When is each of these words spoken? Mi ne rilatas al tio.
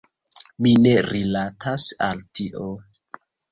Mi 0.65 0.71
ne 0.85 0.93
rilatas 1.09 1.87
al 2.09 2.25
tio. 2.41 2.75